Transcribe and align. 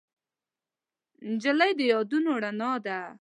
نجلۍ 1.31 1.71
د 1.79 1.81
یادونو 1.91 2.31
رڼا 2.43 2.71
ده. 2.85 2.99